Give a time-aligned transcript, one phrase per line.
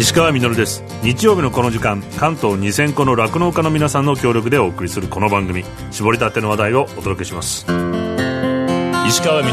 [0.00, 0.82] 石川みです。
[1.02, 5.62] 日曜日のこの時間関東2000個の酪農家の皆さんの協力でお送りするこの番組。
[5.90, 7.66] 絞りたての話題をお届けします。
[9.06, 9.52] 石川み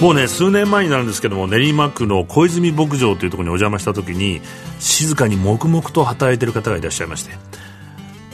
[0.00, 4.40] もうね数年前になるんですけども練馬区の小泉牧場というところにお邪魔した時に
[4.80, 7.36] 静かに黙々と働いている方がいらっしゃいまして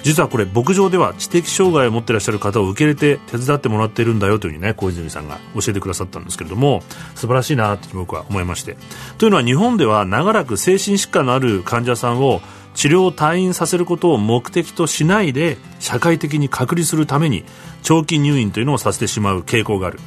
[0.03, 6.83] 実はこれ牧場では知的障害を持っていらっしゃる方を受け入れて手伝ってもらってるんだよというふうにね小泉さんが教えてくださったんですけれども
[7.15, 8.77] 素晴らしいなと僕は思いまして。
[9.19, 12.41] というのは日本では長らく精神疾患のある患者さんを
[12.75, 17.45] 治療を退院させることを目的としないで社会的に隔離するために
[17.83, 19.99] 長期入院というのをさせてしまう傾向がある。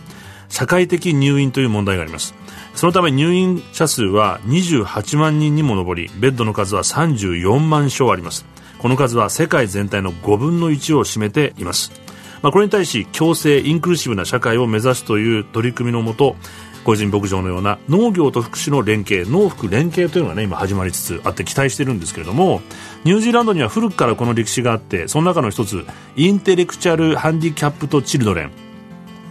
[0.49, 2.35] 社会的入院という問題があります。
[2.75, 8.52] そのため入院者数は28万人にも上りベッドの数は34万床あります。
[8.83, 11.93] この数は世界全体の5分の1を占めています、
[12.41, 16.35] まあ、これに対し共生インクルーシブな社会を目指すという取り組みのもと
[16.83, 22.59] 小泉牧場のような農業と福祉の連携農福連携というのがね今始まりつつあって期待してるんですけれども
[23.05, 25.85] ニュージーランドには古くからこの歴史があってその中の一つ
[26.17, 28.51] インテレクチャルハンディキャップとチルドレン。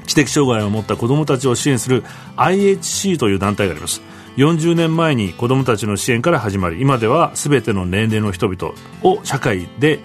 [0.07, 2.05] 知的障害を持った子どもたちを支援する
[2.37, 4.01] IHC という団体があります。
[4.37, 10.01] 40年前に子どもたちの支援から始まり今では全ての年齢の人々を社会で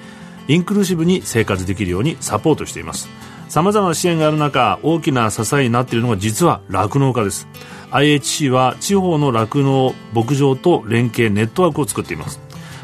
[0.48, 3.10] インクルーシブに生活できるようにサポートしています。
[3.48, 7.48] さまざまな支援がある中大きな支えになっているのが実は酪農家です。
[7.92, 12.42] IHC は地方の酪農牧場と連携ネットワークを作っています。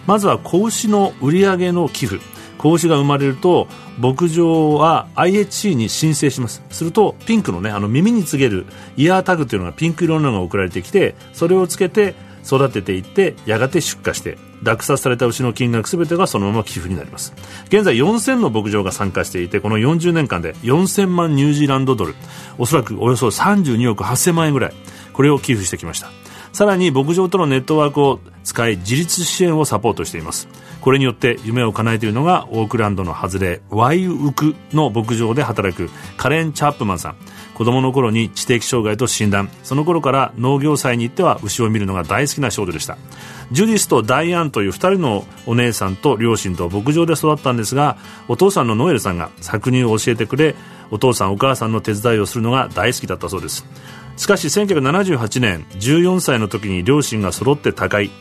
[0.08, 2.33] まずは子牛の売上の寄付。
[2.64, 3.68] 子牛が生まれると
[4.00, 6.64] 牧場は IHC に申請します。
[6.70, 17.34] するとピンクのねあの耳につけるイヤータグというのがピンク色のが送られてきてそれをつけて育てていってやがて出荷して落札された牛の金額全てがそのまま寄付になります。
[17.66, 22.16] 現在4000の牧場が参加していてこの40年間で4000万ニュージーランドドル
[22.58, 24.74] おそらくおよそ32億8000万円ぐらい
[25.12, 26.23] これを寄付してきました。
[26.54, 30.48] さらに牧場とのネットワークを使い自立支援をサポートしています。
[30.82, 37.16] これによって夢を叶えているのがオークランドの外れワイウクの牧場で働くカレン・チャップマンさん。
[37.56, 39.50] 子供の頃に知的障害と診断。
[39.64, 42.98] その頃から農業祭に行っては牛を見るのが大好きな少女でした。
[43.52, 47.98] ジュディスとダイアンという2人のお姉さんと両親と牧場で育ったんですが
[48.28, 50.56] お父さんのノエルさんが搾乳を教えてくれ
[50.92, 53.66] お父さんお母さんの手伝いをするのが大好きだったそうです。
[54.18, 58.12] しかし1978年14歳の時に両親が揃って他界。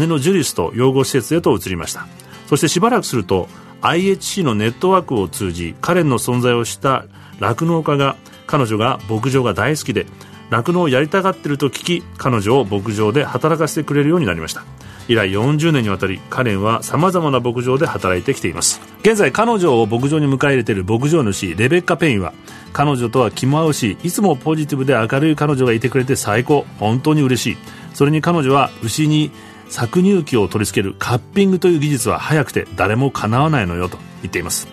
[0.00, 2.06] 姉のジュリスと養護施設へと移りました。
[2.46, 3.48] そしてしばらくすると
[3.82, 7.04] IHC のネットワークを通じカレンの存在をした
[7.40, 8.16] 酪農家が
[8.46, 10.06] 彼女が牧場が大好きで
[10.50, 14.64] 酪農をやりたがっていると聞き彼女を牧場で働かせてくれるようになりました。
[15.08, 18.91] 以来40年にわたりカレンはさまざまな牧場で働いてきています。
[19.02, 22.32] 現在彼女を牧場に迎え入れている牧場主レベッカ・ペインは
[22.72, 27.56] 彼女とは気も合うしいつもポジティブで明るい彼女がいてくれて最高本当に嬉しい。
[27.94, 29.32] それに彼女は牛に
[29.68, 34.68] 搾乳機を取り付けるカッピングという技術は早くて誰もかなわないのよと言っています。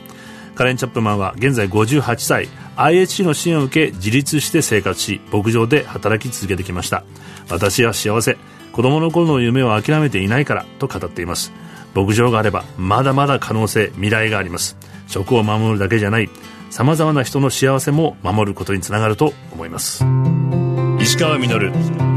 [0.54, 7.04] カレン・チャップマンは現在58歳 IHC の支援を受け自立して生活し牧場で働き続けてきました。
[7.50, 8.38] 私は幸せ。
[8.74, 11.52] 子供の頃の夢を諦めていないからと語っています。
[11.94, 14.78] 牧場があればまだまだ可能性未来があります。
[15.08, 16.30] 食を守るだけじゃない
[16.70, 20.06] さまざまな人の幸せも守ることにつながると思います。
[21.00, 22.09] 石川稔。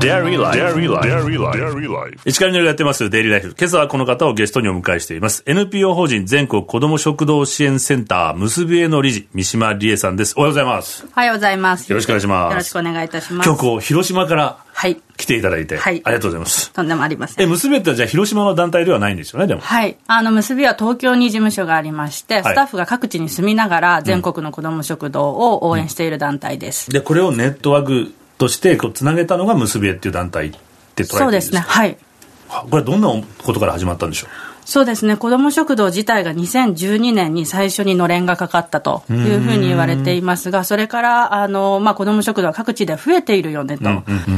[0.00, 2.20] デイリーライフ。
[2.24, 3.54] 石川みがやってますデイリーライフ。
[3.58, 5.42] 今朝はこの方をゲストにお迎えしています。
[5.44, 10.32] NPO 法人全国子ども食堂支援センター、結びへの理事、三島理恵さんです。
[10.38, 11.04] おはようございます。
[11.06, 11.90] おはようございます。
[11.90, 12.52] よろしくお願いします。
[12.52, 13.46] よろしくお願いいたします。
[13.46, 15.02] 今日こう、広島から、はい。
[15.18, 16.00] 来ていただいて、はい。
[16.02, 16.72] ありがとうございます。
[16.72, 17.44] とんでもありません。
[17.44, 19.60] え、結びってじゃあ広島の団体ではないんですよね、でも。
[19.60, 19.98] はい。
[20.06, 26.90] あの、結びは東京に事務所がありまして、スタッフが各地に住みながら、全国の子ども食堂を応援している団体です。
[26.90, 31.18] で、これをネットワークとしてこうつなげたのが結びへっていう団体って捉えてるんですか？
[31.18, 31.58] そうですね。
[31.60, 31.96] はい。
[32.48, 33.08] これはどんな
[33.44, 34.30] ことから始まったんでしょう？
[34.70, 43.82] そうですね、子ども食堂自体が2012年に最初にのれんがかかったというふうに言われていますが、それからあの、まあ、子ども食堂は各地で増えているよねと、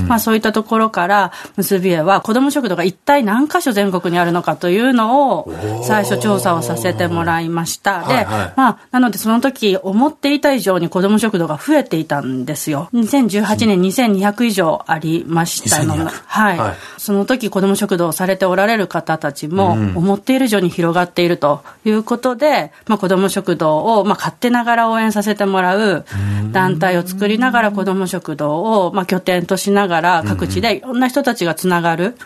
[0.08, 5.52] まあ、そういったところから、結び絵は子ども食堂が一体何箇所全国にあるのかというのを、
[5.82, 8.00] 最初調査をさせてもらいました。
[8.08, 12.88] で、はいはい、まあ、なのでその時思っていた以上に子ども食堂が増えていたんですよ。
[12.94, 26.04] 2018年2200以上ありましたので、はい、はい、その時子ども食堂をされておられる方たちも思っている以上に広がっているということで、まあ、子ども食堂を、まあ、勝手ながら応援させてもらう
[26.52, 32.16] 団体を作りながら子ども食堂を、まあ、拠点としながら各地でいろんな人たちがつながる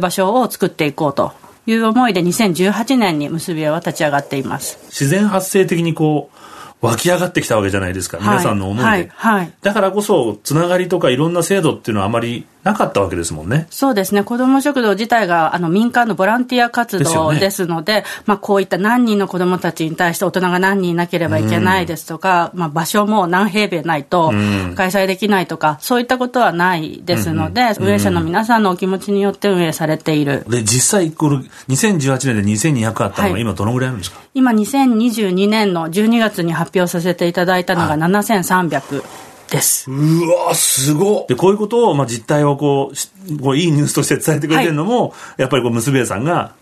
[0.00, 1.32] 場所を作っていこうと。
[1.66, 4.78] いう思いで2018年に結びは立ち上がっています。
[4.86, 6.39] 自然発生的にこう
[6.80, 8.26] 湧き上がってきたわけじゃないですか、はい。
[8.26, 9.08] 皆さんの思いで、はい。
[9.08, 9.52] はい。
[9.62, 13.66] だからこそつながりとかいろんな制度っていうのはあまりなかったわけですもんね。
[13.70, 14.22] そうですね。
[14.22, 24.74] 子ども食堂自体があの民間のボランティア活動ですので、まあこういった何人の子どもたちに対して大人が何人いなければいけないですとか、まあ場所も何平米ないとん。
[24.74, 30.44] 開催できないとか、そういったことはないですので、運営者の皆さんのお気持ちによって運営されている。
[30.48, 31.36] で実際これ
[31.68, 33.40] 2018年で2200あったのははい。
[33.40, 39.02] 今どのぐらいあるんですか、今2022年の12月に発表させていただいたのが7300
[39.50, 39.90] です。
[39.90, 41.26] うわすごっ。
[41.26, 43.10] でこういうことを、まあ、実態をこうし
[43.42, 46.54] こういいニュースとして伝えてくれてるのも、やっぱりこう結び屋さんが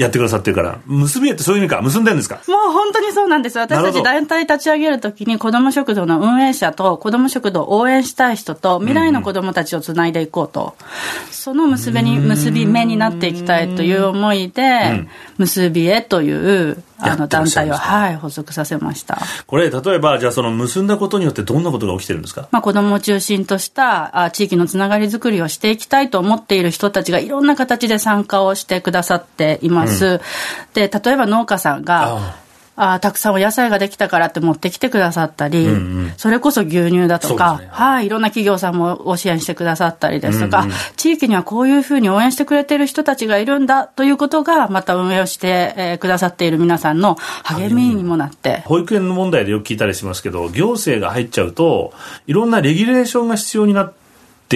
[0.00, 0.80] やってくださってるから。
[0.86, 1.82] 結び屋ってそういう意味か。
[1.82, 2.36] 結んでるんですか？
[2.48, 3.58] もう本当にそうなんです。
[3.58, 10.74] 私たち団体立ち上げるときに子ども食堂の運営者と子ども食堂を応援したい人と未来の子どもたちをつないでいこうと。
[11.30, 15.06] その結びに、結び目になっていきたいという思いで、
[15.38, 19.18] 結びへというあの団体を、はい、発足させました。
[19.46, 22.48] これ例えばじゃあその結んだことによってどんなことが起きてるんですか？
[22.50, 29.89] まあ、子どもを中心としたあ地域のつながりづくりをしていきたいと思っている人たちがいろんな形で参加をしてくださっています。
[30.74, 32.50] で例えば農家さんがああ。
[33.00, 36.12] たくさんお野菜ができたからって持ってきてくださったり、んうん。
[36.16, 37.68] それこそ牛乳だとか、ね。
[37.70, 40.66] はい、いろんな企業さんもご支援してくださったりですとか、
[40.96, 51.92] 地域にはこういうふうに応援してくれてる人たちがいるんだということが、また運営をして、えーくださっている皆さんの励みにもなって、保育園の問題でよく聞いたりしますけど行政が入っちゃうと
[52.26, 53.99] いろんなレギュレーションが必要になって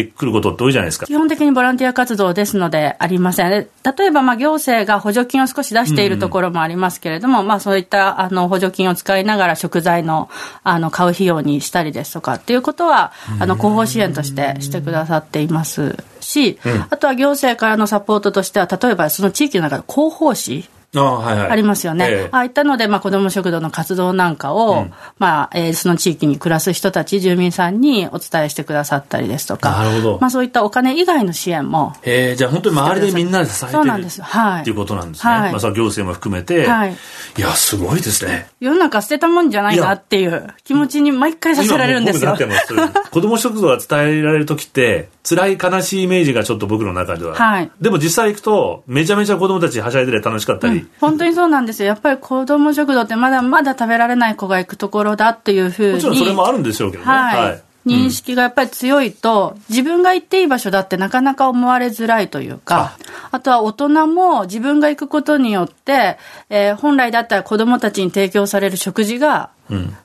[0.02, 1.06] くることって多いじゃないですか。
[1.06, 3.50] 基本的にボランティア活動ですのでありません。
[3.50, 10.29] で例えば、まあ、行政が補助金を少し出しているところもありますけれども、まあ、そういった、あの、補助金を使いながら食材の、
[10.64, 16.58] あの、買う費用にしたりですとかっていうことは、あの、広報支援としてしてくださっていますし、
[16.91, 21.50] あとは行政からのサポートとしては、例えばその地域の中で広報誌、ああはいはい。
[21.50, 22.06] ありますよね。
[22.08, 22.29] ええ。
[22.31, 24.87] ああいったので、まあ、子ども食堂の活動なんかを、
[25.19, 30.19] まあ、えーその地域に暮らす人たち、住民さんにお伝えしてくださったりですとか、なるほど。
[30.20, 34.23] まあ、そういったお金以外の支援も、へえじゃあ本当に周りでみんなで支えてるそうなんです。
[34.23, 34.61] はい。
[34.62, 35.52] っていうことなんですね、はい。
[35.52, 36.96] まあ、行政も含めて、はい。
[37.37, 38.49] いやすごいですね。
[38.61, 42.37] 世の中捨てたもんじゃないなっていう気持ちに毎回させられるんですよ。
[42.37, 42.44] す
[43.11, 47.70] 子供食堂が伝えられる時って辛い悲しいイメージがちょっと僕の中では、はい。
[47.81, 51.88] でも実際行くとめちゃめちゃ子供たちはしゃいでて楽しかったり、本当にそうなんですよ。
[51.88, 55.92] やっぱり子ども食堂ってまだまだ食べられない子が行くところだっていうふうに。
[55.94, 57.62] もちろんそれもあるんでしょうけどねはい。
[57.86, 62.96] 認識がやっぱり強いと、自分が行っていい場所だってなかなか思われづらいというか、
[63.31, 69.50] あとは大人も自分が行くことによって、えー本来だったら子供たちに提供される食事が、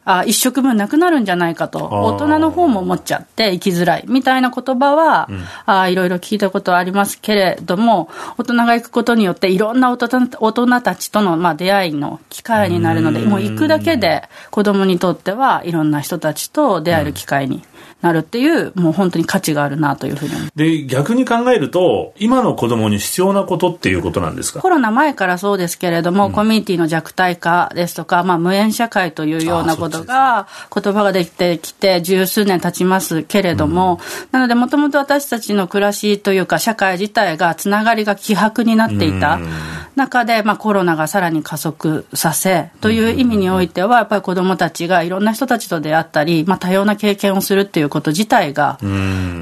[0.05, 5.29] あ一食分なくなるんじゃないかと、大人の方も思っちゃって生きづらいみたいな言葉は、
[5.65, 17.63] あいろいろ聞いたことはありますけれども、大人が行くことによっていろんな大人大人たちとの、まあ、出会いの機会になるので、もう行くだけで子供にとってはいろんな人たちと出会える機会に
[18.01, 24.61] なるっていう、もう本当に価値があるなというふうにで逆に考えると今の子供に必要なことっていうことなんですか？
[24.61, 33.99] コロナ前からそうですけれども、コミュニティの弱体化ですとか、まあ、無縁社会というようなことが、言葉ができてきて十数年経ちますけれども、
[34.31, 39.39] なので、もともと私たちの暮らしというか、社会自体がつながりが希薄になっていた
[39.99, 48.79] 中で、まあ、コロナがさらに加速させ、という意味においては、やっぱり子どもたちがいろんな人たちと出会ったり、まあ、多様な経験をするっていうこと自体が、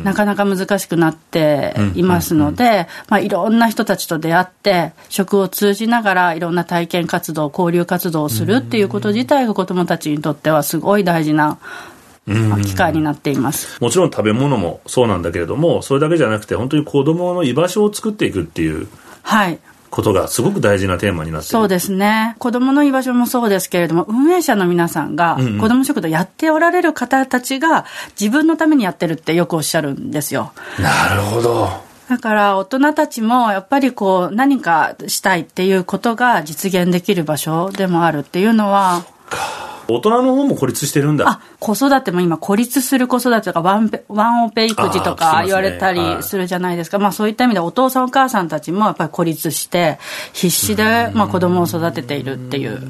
[0.04, 11.60] なかなか難しくなっていますので、まあ、いろんな人たちと出会って、食を通じながらいろんな体験活動、交流活動をするっていうこと自体が子どもたちにとってはすごい大事な
[12.28, 13.82] まあ機会になっています。
[13.82, 18.88] もちろん食べ物もそうなんだけれどもそれだけじゃなくて本当に子供の居場所を作っていくっていう。
[19.24, 19.60] はい。
[19.90, 22.36] ことがすごく大事なテーマになってそうですね。
[22.40, 27.86] 子供の居場所もそうですけれども、運営者の皆さんが、子供食堂やっておられる方たちが、
[28.20, 30.52] 自分のためにやってるってよくおっしゃるんですよ。
[30.80, 39.06] なるほどだから大人たちもやっぱりこう何かしたいっていうことが実現できる場所でもあるっていうのは、
[39.90, 41.28] 大人の方も孤立してるんだ。
[41.28, 47.00] あ、子育ても今孤立する子育てとかワンペワンオペ育児とか言われたりするじゃないですか。
[47.00, 49.98] まあそういった意味でお父さんお母さんたちもやっぱり孤立して
[50.34, 52.82] 必死でまあ子供を育てているっていう。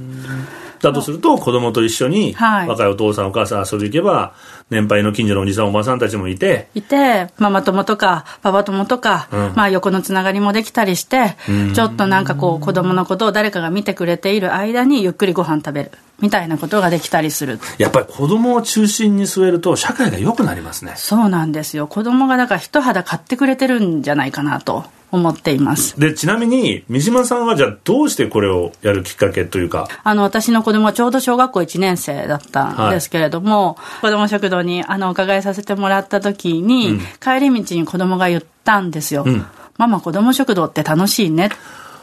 [0.80, 2.68] だとすると子供と一緒にはい。
[2.68, 4.34] 若いお父さんお母さん遊び行けば
[4.70, 9.54] 年配の近所のおじさんおばさんたちもいていて、ママ友とか、パパ友とか、うん。
[9.56, 11.36] まあ横のつながりもできたりして、
[11.74, 15.92] ちょっとなんかこう子供のことを誰かが見てくれている間にゆっくりご飯食べる。
[16.20, 17.60] みたいなことができたりする。
[17.78, 20.94] やっぱり子供を中心に据えると社会が良くなりますね。
[20.96, 21.88] そうなんですよ。
[21.88, 24.86] 子供がだから一肌買ってくれてるんじゃないかなと。
[25.12, 29.88] 思っていますでちなみに三島さんはじゃあどうしてこれをやるきっかけというか？
[30.04, 39.46] あの私の子供はちょうど小学校1年生だったんですけれども、はい、子ども食堂にあのお伺いさせてもらった時に、うん、帰り道に子供が言ったんですよ、うん、
[39.78, 41.50] ママ子ども食堂って楽しいねっ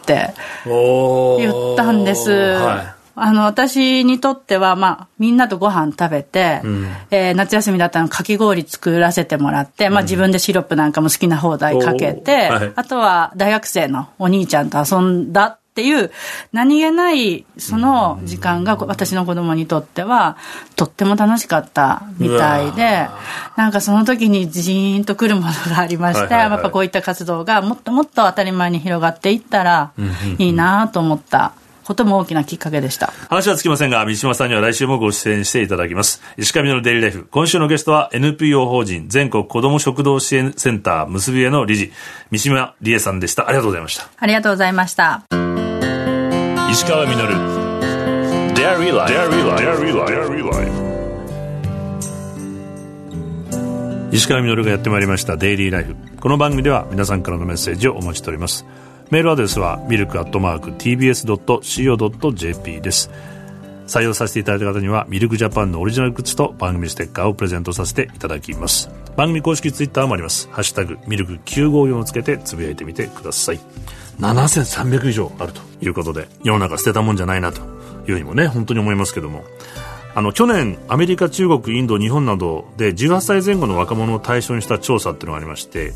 [0.07, 0.33] て
[0.65, 16.13] 言ったんです、はいあの、私にとっては、まあ、みんなとご飯食べて、うん、えー、夏休みだったのかき氷作らせてもらって、まあ、自分でシロップなんかも好きな放題かけて、はい、あとは大学生のお兄ちゃんと遊んだっていう、
[16.53, 20.37] 何気ないその時間が私の子供にとっては、
[20.77, 23.09] とっても楽しかったみたいで、
[23.57, 29.93] なんかその時にジーンとくるものがありまして、やっぱこういった活動がもっともっと当たり前に広がっていったら
[30.39, 31.55] いいなと思った。
[31.85, 33.13] ことも大きなきっかけでした。
[33.29, 36.23] 話はつきませんが、三島さんには来週もご出演していただきます。
[36.37, 37.27] 石上のデイリーライフ。
[37.31, 41.93] 今週のゲストは NPO 法人全国子ども食堂支援センター結びへの理事、
[42.31, 43.49] 三島理恵さんでした。
[43.49, 44.09] ありがとうございました。
[44.17, 45.23] ありがとうございました。
[46.71, 47.17] 石川稔、
[48.55, 49.09] デイリーライ
[50.67, 50.95] フ。
[54.15, 55.97] 石川稔がやってまいりましたデイリーライフ。
[56.21, 58.65] この番組では皆さんからのメッセージをお待ちしております。
[59.11, 63.11] メールアドレスはミルクアットマーク TBS.CO.JP です。
[63.87, 68.91] 採用させていただいた方にはミルクジャパンのオリジナルグッズと番組ステッカーをプレゼントさせていただきます。
[69.17, 70.49] 番組公式ツイッターもあります。
[70.51, 73.61] ハッシュタグミルク954をつけてつぶやいてみてください。
[74.21, 75.75] 7300以上あると。
[75.85, 79.45] いうことで世の中捨てたもんじゃないなというふうにもね本当に思いますけども。
[80.17, 85.93] あの去年アメリカ中国インド日本などで18歳前後の若者を対象にした調査っていうのがありまして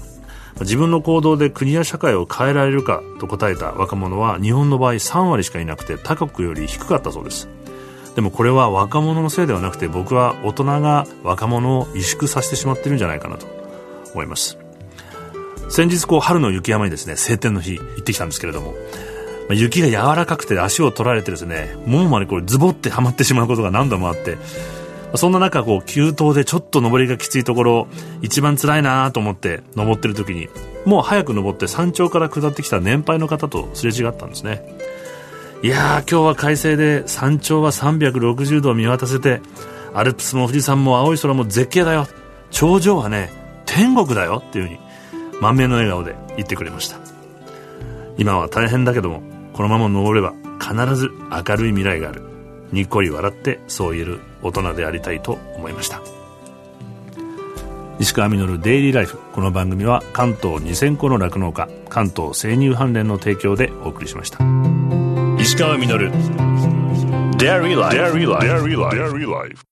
[0.61, 7.49] 自分の行動で国や社会を変えられるかと答えた若者は日本の場合3割しかいなくて他国より低かったそうです。
[8.15, 13.47] でもこれは若者のせいではなくて僕は大人が若者を萎縮させてしまってるんじゃないかなと
[14.13, 14.59] 思います。
[15.69, 18.75] 先日こう春の雪山にですね晴天の日行ってきたんですけれども
[19.51, 24.39] 雪が柔らかくて足を取られてですねももまでこれズボってはまってしまうことが何度もあって
[25.15, 27.89] そんな中、こう、急登でちょっと登りがきついところ、
[28.21, 30.49] 一番辛いなと思って登ってる時に、
[30.85, 34.63] もう早く登って山頂から下ってきた年配の方とすれ違ったんですね。
[35.63, 39.41] いやー、今日は快晴で山頂は360度見渡せて、
[39.95, 42.07] アルプスも富士山も青い空も絶景だよ。
[42.51, 43.33] 頂上はね、
[43.67, 44.79] 天国だよっていうふうに、
[45.41, 46.99] 満面の笑顔で言ってくれました。
[48.19, 49.23] 今は大変だけども、
[49.53, 52.23] このまま登れば必ず明るい未来がある。
[52.73, 56.01] にっこり笑ってそう言える大人でありたいと思いました。
[57.99, 64.39] 石川稔デイリーライフこの番組は関東2000個の酪農家関東生乳関連の提供でお送りしました。
[65.41, 69.68] 石川稔デイリーライフ